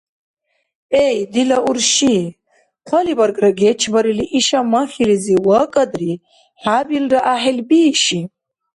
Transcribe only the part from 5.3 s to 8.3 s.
вакӏадри, хӏябилра гӏяхӏил бииши...